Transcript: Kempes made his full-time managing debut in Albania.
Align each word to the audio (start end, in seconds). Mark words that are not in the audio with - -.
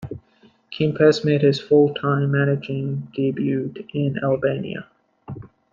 Kempes 0.71 1.23
made 1.23 1.43
his 1.43 1.59
full-time 1.59 2.31
managing 2.31 3.07
debut 3.15 3.71
in 3.93 4.17
Albania. 4.23 4.87